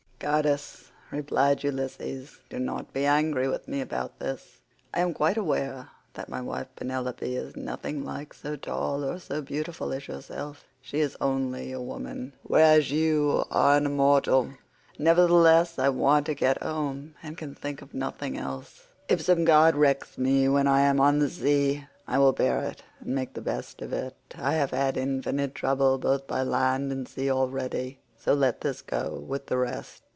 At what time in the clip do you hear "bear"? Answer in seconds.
22.33-22.59